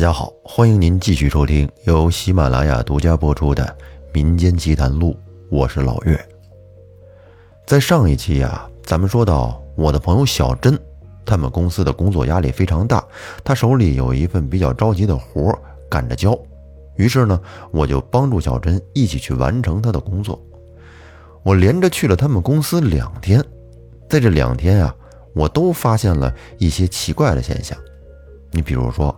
[0.00, 3.62] 大家好，欢迎您继续收听由喜马拉雅独家播出的
[4.14, 5.12] 《民间奇谈录》，
[5.50, 6.18] 我是老岳。
[7.66, 10.74] 在上一期呀，咱们说到我的朋友小珍，
[11.26, 13.04] 他们公司的工作压力非常大，
[13.44, 15.54] 他手里有一份比较着急的活
[15.90, 16.34] 赶着交，
[16.96, 17.38] 于是呢，
[17.70, 20.42] 我就帮助小珍一起去完成他的工作。
[21.42, 23.44] 我连着去了他们公司两天，
[24.08, 24.96] 在这两天啊，
[25.34, 27.76] 我都发现了一些奇怪的现象。
[28.50, 29.14] 你比如说，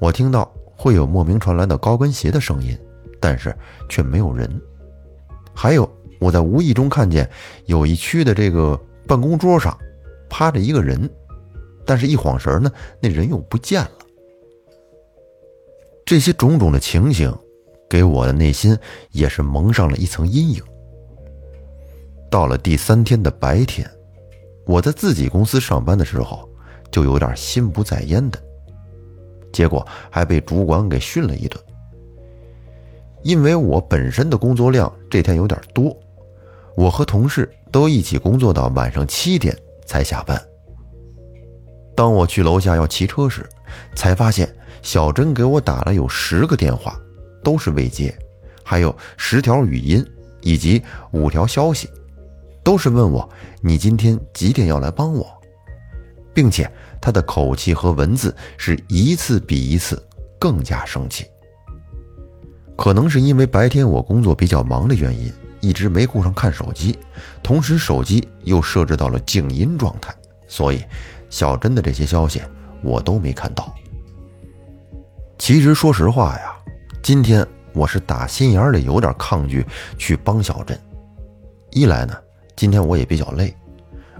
[0.00, 2.78] 我听到会有莫名传来的高跟鞋的声音，
[3.20, 3.54] 但是
[3.88, 4.48] 却没有人。
[5.54, 7.28] 还有，我在无意中看见
[7.66, 9.76] 有一区的这个办公桌上
[10.30, 11.10] 趴着一个人，
[11.84, 12.70] 但是一晃神呢，
[13.00, 13.90] 那人又不见了。
[16.06, 17.34] 这些种种的情形，
[17.90, 18.78] 给我的内心
[19.10, 20.62] 也是蒙上了一层阴影。
[22.30, 23.90] 到了第三天的白天，
[24.64, 26.48] 我在自己公司上班的时候，
[26.90, 28.38] 就有点心不在焉的。
[29.58, 31.60] 结果还被主管给训了一顿，
[33.24, 35.96] 因为我本身的工作量这天有点多，
[36.76, 39.52] 我和同事都一起工作到晚上七点
[39.84, 40.40] 才下班。
[41.96, 43.44] 当我去楼下要骑车时，
[43.96, 44.48] 才发现
[44.80, 46.96] 小珍给我打了有十个电话，
[47.42, 48.16] 都是未接，
[48.62, 50.06] 还有十条语音
[50.40, 51.90] 以及五条消息，
[52.62, 53.28] 都是问我
[53.60, 55.26] 你今天几点要来帮我，
[56.32, 56.70] 并且。
[57.00, 60.02] 他的口气和文字是一次比一次
[60.38, 61.26] 更加生气。
[62.76, 66.96] 可能是因为白天我工作比较忙的原因，一直没顾上看手机，
[67.42, 70.14] 同时手机又设置到了静音状态，
[70.46, 70.84] 所以
[71.28, 72.40] 小珍的这些消息
[72.82, 73.74] 我都没看到。
[75.38, 76.54] 其实说实话呀，
[77.02, 79.66] 今天我是打心眼里有点抗拒
[79.96, 80.78] 去帮小珍。
[81.72, 82.14] 一来呢，
[82.54, 83.52] 今天我也比较累；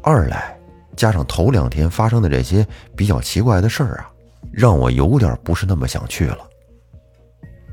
[0.00, 0.53] 二来。
[0.96, 4.10] 加上头两天发生的这些比较奇怪的事儿啊，
[4.52, 6.38] 让我有点不是那么想去了。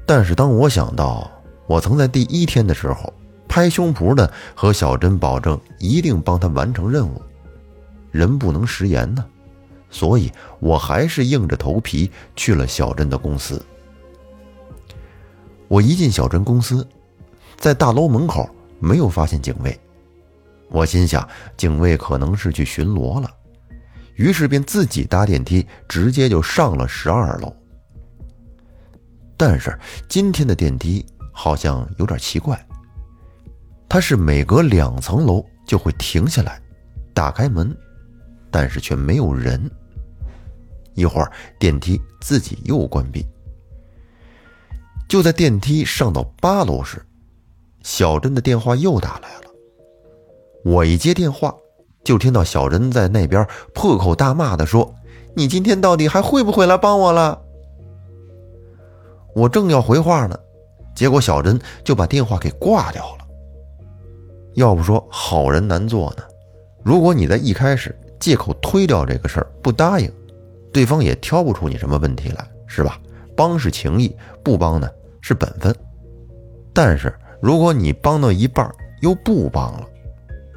[0.05, 1.29] 但是当我想到
[1.67, 3.13] 我曾在第一天的时候
[3.47, 7.21] 拍胸脯的和小珍保证一定帮他完成任务，
[8.11, 9.23] 人不能食言呢，
[9.89, 13.63] 所以我还是硬着头皮去了小珍的公司。
[15.67, 16.85] 我一进小珍公司，
[17.57, 18.49] 在大楼门口
[18.79, 19.79] 没有发现警卫。
[20.71, 21.27] 我心想，
[21.57, 23.29] 警卫可能是去巡逻了，
[24.15, 27.53] 于是便自己搭电梯，直接就上了十二楼。
[29.35, 29.77] 但是
[30.07, 32.65] 今天的电梯好像有点奇怪，
[33.89, 36.61] 它是每隔两层楼就会停下来，
[37.13, 37.75] 打开门，
[38.49, 39.69] 但是却没有人。
[40.93, 43.25] 一会儿电梯自己又关闭。
[45.09, 47.05] 就在电梯上到八楼时，
[47.83, 49.50] 小珍的电话又打来了。
[50.63, 51.55] 我一接电话，
[52.03, 54.93] 就听到小珍在那边破口大骂的说
[55.35, 57.41] ：“你今天到底还会不会来帮我了？”
[59.33, 60.37] 我正要回话呢，
[60.95, 63.25] 结果小珍就把电话给挂掉了。
[64.55, 66.23] 要不说好人难做呢，
[66.83, 70.11] 如果你在一开始借口推掉这个事儿不答应，
[70.73, 72.99] 对方也挑不出你什么问题来，是吧？
[73.35, 74.89] 帮是情义，不帮呢
[75.21, 75.73] 是本分。
[76.73, 78.69] 但是如果你帮到一半
[79.01, 79.87] 又不帮了，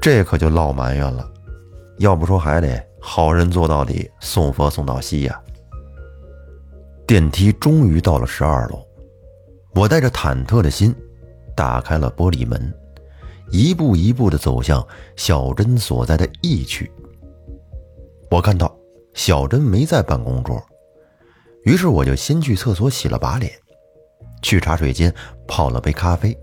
[0.04, 1.26] 这可就落埋怨了，
[1.96, 5.42] 要不说还得好人做到底，送佛送到西呀。
[7.06, 8.86] 电梯终于到了十二楼，
[9.74, 10.94] 我带着忐忑的心
[11.56, 12.70] 打开了玻璃门，
[13.50, 16.92] 一步一步的走向小珍所在的 E 区。
[18.30, 18.76] 我看到
[19.14, 20.62] 小珍没在办公桌，
[21.62, 23.50] 于是我就先去厕所洗了把脸，
[24.42, 25.10] 去茶水间
[25.48, 26.38] 泡了杯咖啡。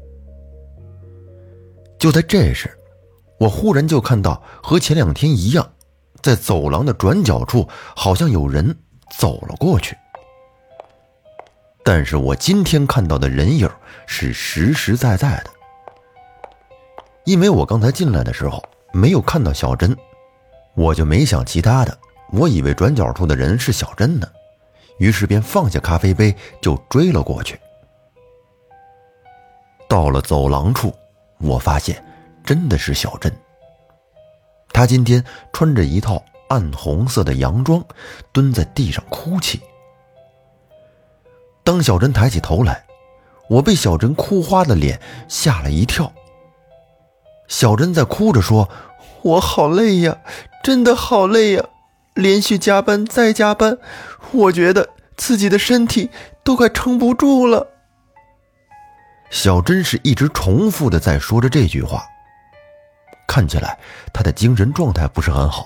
[1.99, 2.67] 就在这时。
[3.41, 5.67] 我忽然就看到和前两天一样，
[6.21, 8.77] 在走廊的转角处，好像有人
[9.17, 9.97] 走了过去。
[11.83, 13.67] 但是我今天看到的人影
[14.05, 15.49] 是实实在在的，
[17.25, 19.97] 因为我刚才进来的时候没有看到小珍，
[20.75, 21.97] 我就没想其他的，
[22.31, 24.27] 我以为转角处的人是小珍呢，
[24.99, 27.59] 于是便放下咖啡杯就追了过去。
[29.89, 30.93] 到了走廊处，
[31.39, 32.05] 我发现。
[32.43, 33.31] 真的是小珍。
[34.73, 37.83] 她今天穿着一套暗红色的洋装，
[38.31, 39.61] 蹲在地上哭泣。
[41.63, 42.83] 当小珍抬起头来，
[43.47, 46.11] 我被小珍哭花的脸吓了一跳。
[47.47, 48.69] 小珍在哭着说
[49.23, 50.17] ：“我好累呀，
[50.63, 51.65] 真的好累呀，
[52.15, 53.77] 连续加班再加班，
[54.31, 56.09] 我觉得自己的身体
[56.43, 57.67] 都快撑不住了。”
[59.29, 62.05] 小珍是一直重复的在说着这句话。
[63.31, 63.79] 看起来
[64.11, 65.65] 他的精神状态不是很好，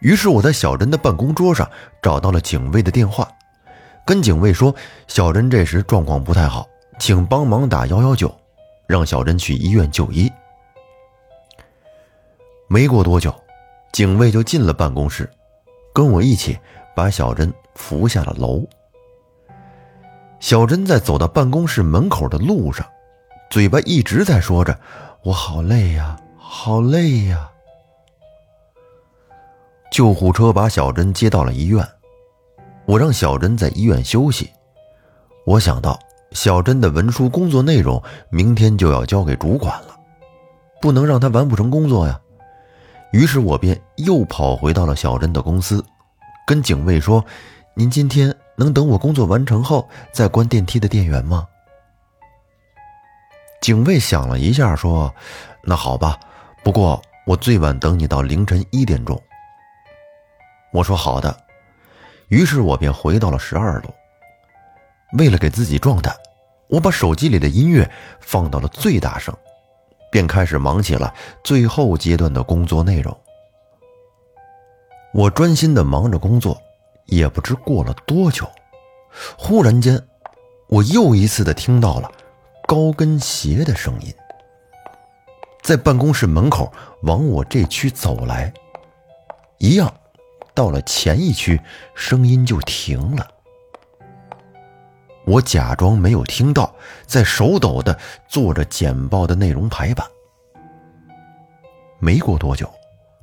[0.00, 1.66] 于是我在小珍的办公桌上
[2.02, 3.26] 找到了警卫的电话，
[4.04, 4.74] 跟警卫说
[5.08, 8.30] 小珍这时状况不太好，请帮忙打幺幺九，
[8.86, 10.30] 让小珍去医院就医。
[12.68, 13.34] 没过多久，
[13.92, 15.26] 警卫就进了办公室，
[15.94, 16.58] 跟我一起
[16.94, 18.62] 把小珍扶下了楼。
[20.38, 22.86] 小珍在走到办公室门口的路上，
[23.48, 24.78] 嘴巴一直在说着
[25.22, 27.50] ：“我好累呀，好累呀。”
[29.90, 31.86] 救护车把小珍接到了医院，
[32.86, 34.50] 我让小珍在医院休息。
[35.44, 35.98] 我想到
[36.32, 39.96] 小珍的文书工作内容明天就要交给主管了，
[40.80, 42.20] 不能让她完不成工作呀。
[43.12, 45.84] 于是我便又跑回到了小珍的公司，
[46.46, 47.24] 跟警卫说
[47.74, 51.48] ：“您今天。”能等我工作完成后再关电梯的电源吗？
[53.62, 55.14] 警卫想了一下，说
[55.64, 56.18] ：“那好吧，
[56.62, 59.18] 不过我最晚等你到凌晨一点钟。”
[60.74, 61.34] 我说：“好的。”
[62.28, 63.94] 于是我便回到了十二楼。
[65.16, 66.14] 为了给自己壮胆，
[66.68, 69.34] 我把手机里的音乐放到了最大声，
[70.10, 71.14] 便开始忙起了
[71.44, 73.16] 最后阶段的工作内容。
[75.14, 76.60] 我专心的忙着工作。
[77.06, 78.48] 也不知过了多久，
[79.36, 80.00] 忽然间，
[80.68, 82.10] 我又一次的听到了
[82.66, 84.14] 高跟鞋的声音，
[85.62, 86.72] 在办公室门口
[87.02, 88.52] 往我这区走来。
[89.58, 89.92] 一样，
[90.54, 91.60] 到了前一区，
[91.94, 93.28] 声音就停了。
[95.24, 96.74] 我假装没有听到，
[97.06, 100.06] 在手抖的做着简报的内容排版。
[102.00, 102.68] 没过多久，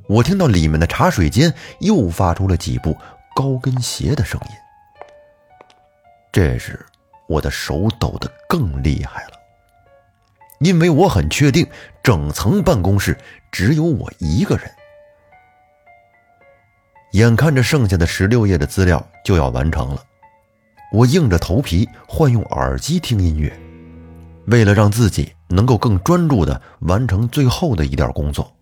[0.08, 2.96] 我听到里面的茶水间又发出了几步。
[3.36, 4.56] 高跟鞋的声音，
[6.30, 6.86] 这时
[7.30, 9.34] 我的手抖得更厉害了，
[10.62, 11.66] 因为我很确定
[12.02, 13.16] 整层办公室
[13.52, 14.70] 只有我一个人。
[17.12, 20.04] 眼看着剩下的十六页的资料就要完成了，
[20.92, 23.56] 我硬着头皮换用耳机听音乐，
[24.48, 28.56] 为了让自己能够更专注的完成最后的一点工作。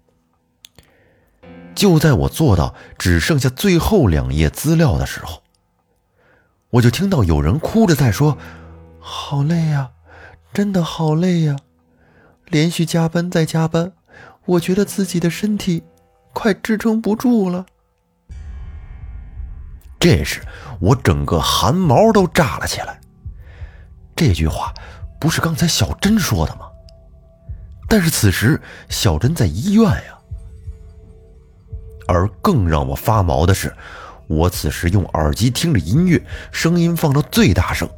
[1.74, 5.42] 就在我做到只剩下最后两页资料的时候，
[6.72, 8.38] 我就听到有人哭着在说
[9.00, 9.92] ：“好累呀，
[10.54, 11.56] 真的好累呀，
[12.46, 13.94] 连续加班再加班，
[14.46, 15.84] 我觉得自己的身体
[16.34, 17.66] 快支撑不住了。”
[19.98, 20.42] 这时，
[20.80, 23.00] 我整个汗毛都炸了起来。
[24.16, 24.74] 这句话
[25.20, 26.68] 不是刚才小珍说的吗？
[27.88, 30.18] 但是此时小珍在医院呀。
[32.08, 33.74] 而更让我发毛的是，
[34.28, 36.22] 我此时用耳机听着音乐，
[36.52, 37.90] 声音放到最大声，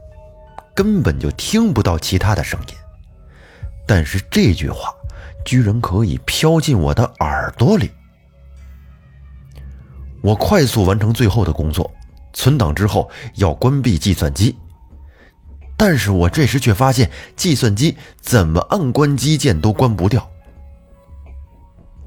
[0.75, 2.75] 根本就听不到其他的声音。
[3.87, 4.93] 但是这句话
[5.43, 7.89] 居然可以飘进我的耳朵里。
[10.21, 11.89] 我快速完成最后的工作，
[12.33, 14.55] 存档之后要关闭计算机，
[15.75, 20.29] 但是我这时却发现计算机怎么按关机键都关不掉。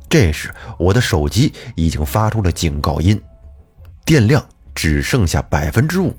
[0.08, 3.18] 这时，我的手机已经发出了警告音，
[4.04, 4.44] 电量
[4.74, 6.14] 只剩下百分之五。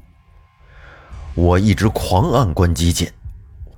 [1.35, 3.12] 我一直狂按关机键，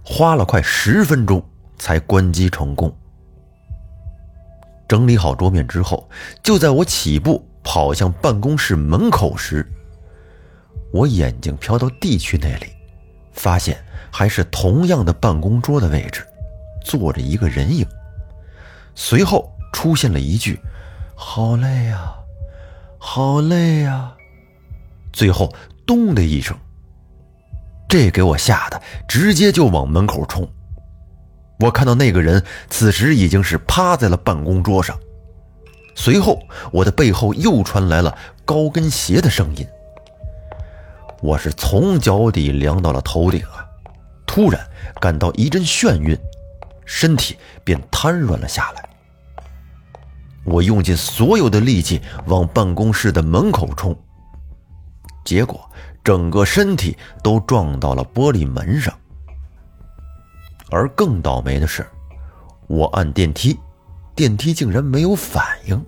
[0.04, 1.44] 花了快十分钟
[1.78, 2.96] 才关机成功。
[4.88, 6.10] 整理好桌面之后，
[6.44, 9.66] 就在我起步跑向办公室门口时，
[10.92, 12.68] 我眼睛飘到 D 区那里，
[13.34, 16.26] 发现还是同样的办公桌的位置，
[16.84, 17.86] 坐着一个人影。
[18.94, 19.52] 随后。
[19.76, 20.58] 出现了一句
[21.16, 22.16] ：“好累呀，
[23.08, 24.12] 好累呀。”
[25.14, 25.54] 最后
[25.86, 26.58] “咚”的一声，
[27.88, 30.46] 这给我吓得直接就往门口冲。
[31.60, 35.00] 我看到那个人此时已经是趴在了办公桌上。
[35.96, 36.42] 随后，
[36.74, 39.66] 我的背后又传来了高跟鞋的声音。
[41.22, 43.64] 我是从脚底凉到了头顶啊！
[44.26, 44.68] 突然
[45.00, 46.18] 感到一阵眩晕，
[46.86, 48.90] 身体便瘫软了下来。
[50.46, 53.98] 我用尽所有的力气往办公室的门口冲，
[55.26, 55.70] 结果
[56.04, 58.94] 整个身体都撞到了玻璃门上。
[60.70, 61.86] 而更倒霉的是，
[62.68, 63.60] 我按电梯，
[64.16, 65.84] 电梯竟然没有反应。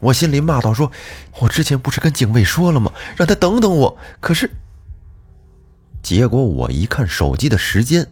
[0.00, 0.90] 我心里骂道：“说，
[1.40, 2.92] 我之前不是跟警卫说了吗？
[3.16, 4.50] 让他等等我。”可是，
[6.02, 8.06] 结果我一看手机的时间，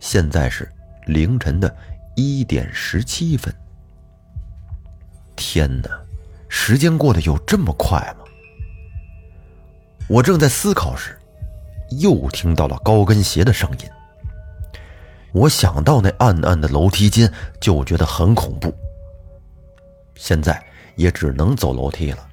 [0.00, 0.70] 现在是
[1.06, 1.76] 凌晨的
[2.16, 3.54] 一点十七分。
[5.56, 5.88] 天哪，
[6.50, 8.26] 时间过得有这么快吗？
[10.06, 11.18] 我正在思考时，
[11.98, 13.88] 又听到了高跟鞋的声音。
[15.32, 18.70] 我想到那暗暗的楼梯间，就觉得很恐怖。
[20.14, 20.62] 现在
[20.94, 22.28] 也只能走楼梯了。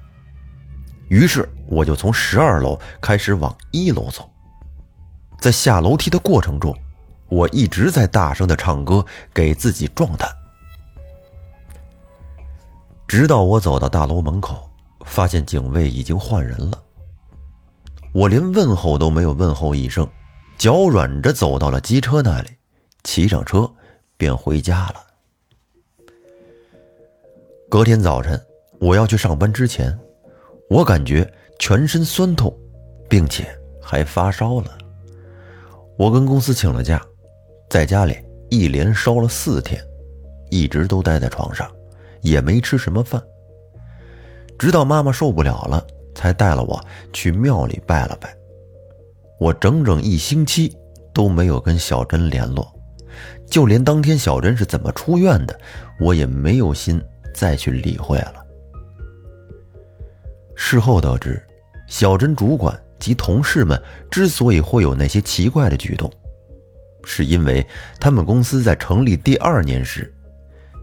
[1.08, 4.30] 于是我就从十二楼开始往一楼走。
[5.40, 6.76] 在下楼梯的过程中，
[7.30, 9.02] 我一直在大声的唱歌，
[9.32, 10.28] 给自己壮胆。
[13.14, 14.68] 直到我走到大楼门口，
[15.04, 16.82] 发现警卫已经换人了。
[18.12, 20.04] 我连问候都没有问候一声，
[20.58, 22.48] 脚软着走到了机车那里，
[23.04, 23.70] 骑上车
[24.16, 24.96] 便回家了。
[27.70, 28.44] 隔天早晨，
[28.80, 29.96] 我要去上班之前，
[30.68, 32.52] 我感觉全身酸痛，
[33.08, 33.46] 并且
[33.80, 34.76] 还发烧了。
[35.96, 37.00] 我跟公司请了假，
[37.70, 38.16] 在家里
[38.50, 39.80] 一连烧了四天，
[40.50, 41.70] 一直都待在床上，
[42.24, 43.22] 也没吃什么饭。
[44.58, 45.86] 直到妈妈受不了了。
[46.16, 46.80] 才带了我
[47.12, 48.32] 去庙里拜了拜。
[49.40, 50.72] 我整整一星期
[51.12, 52.72] 都没有跟小珍联络，
[53.50, 55.58] 就连当天小珍是怎么出院的，
[55.98, 57.02] 我也没有心
[57.34, 58.46] 再去理会了。
[60.54, 61.42] 事后得知，
[61.88, 63.76] 小珍主管及同事们
[64.08, 66.08] 之所以会有那些奇怪的举动，
[67.04, 67.66] 是因为
[67.98, 70.13] 他们公司在成立第二年时，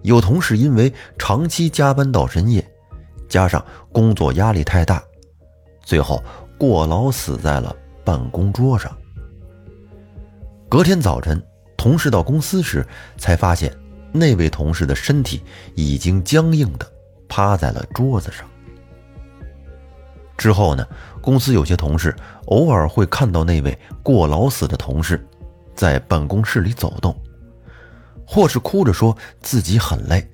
[0.03, 2.65] 有同事因为长期加班到深夜，
[3.29, 5.03] 加上工作压力太大。
[5.83, 6.23] 最后
[6.57, 8.95] 过劳死在了办公桌上。
[10.69, 11.41] 隔天早晨，
[11.77, 12.85] 同事到公司时，
[13.17, 13.75] 才发现
[14.11, 15.41] 那位同事的身体
[15.75, 16.89] 已经僵硬的
[17.27, 18.47] 趴在了桌子上。
[20.37, 20.87] 之后呢，
[21.21, 22.15] 公司有些同事
[22.45, 25.23] 偶尔会看到那位过劳死的同事
[25.75, 27.15] 在办公室里走动，
[28.31, 30.25] 或是哭着说自己很累。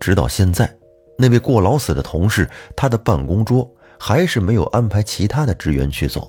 [0.00, 0.74] 直到现在，
[1.18, 3.70] 那位过劳死的同事他的办公桌。
[4.04, 6.28] 还是没有安排其他的职员去做。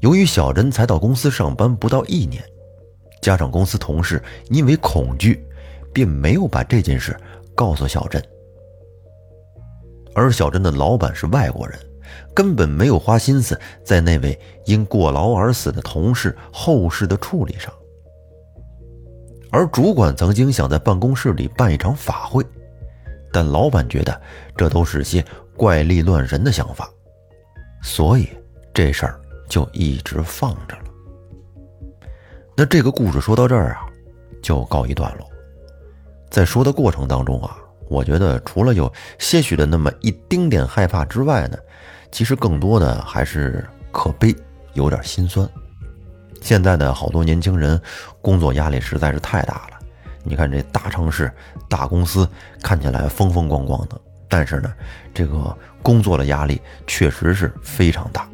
[0.00, 2.42] 由于小珍才到公司上班不到一年，
[3.20, 5.46] 加上公司同事因为恐惧，
[5.92, 7.14] 并没有把这件事
[7.54, 8.24] 告诉小珍。
[10.14, 11.78] 而小珍的老板是外国人，
[12.34, 17.70] 根本没有花心思在那位因过劳而死的同事后事的处理上。
[19.56, 22.44] 而主管曾经想在办公室里办一场法会，
[23.32, 24.20] 但老板觉得
[24.54, 25.24] 这都是些。
[25.56, 26.86] 怪力乱神的想法，
[27.82, 28.28] 所以
[28.74, 30.82] 这事儿就一直放着了。
[32.54, 33.86] 那这个故事说到这儿啊，
[34.42, 35.26] 就告一段落。
[36.28, 37.56] 在说的过程当中啊，
[37.88, 41.56] 我觉得除了有些许的那么一丁点害怕之外呢，
[42.12, 44.36] 其实更多的还是可悲，
[44.74, 45.48] 有点心酸。
[46.40, 47.80] 现在的好多年轻人
[48.20, 49.78] 工作压力实在是太大了。
[50.22, 51.32] 你看这大城市、
[51.68, 52.28] 大公司
[52.62, 54.00] 看起来风风光光的。
[54.28, 54.72] 但是呢，
[55.14, 58.28] 这个工作的压力确实是非常大。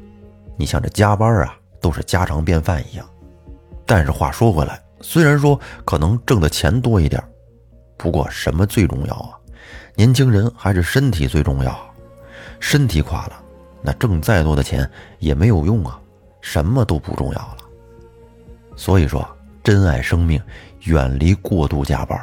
[0.57, 3.07] 你像这加班啊，都是家常便饭一样。
[3.85, 7.23] 但是话说回来，虽然说可能挣的钱多一点，
[7.99, 9.37] 不过什么最重要啊？
[9.95, 11.79] 年轻人还是身体最重要。
[12.59, 13.43] 身体垮了，
[13.83, 16.01] 那挣再多的钱也没有用啊，
[16.41, 17.59] 什么都不重要了。
[18.83, 19.25] 所以说，
[19.63, 20.43] 珍爱生命，
[20.87, 22.21] 远离过度加班。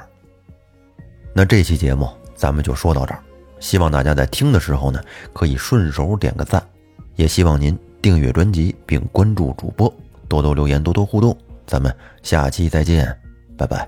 [1.31, 3.23] 那这期节目咱们就说到这儿。
[3.61, 5.01] 希望大家在听的时候呢，
[5.31, 6.61] 可以顺手点个赞，
[7.15, 9.89] 也希望您订阅专辑并关注主播，
[10.27, 11.33] 多多留言，多多互动。
[11.65, 13.17] 咱们下期再见，
[13.57, 13.87] 拜拜。